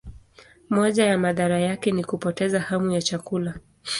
[0.69, 3.55] Moja ya madhara yake ni kupoteza hamu ya chakula.